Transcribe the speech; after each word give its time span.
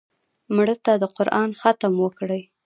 مړه 0.55 0.75
ته 0.85 0.93
د 1.01 1.03
قرآن 1.15 1.49
ختم 1.61 1.93
وکړې 2.03 2.41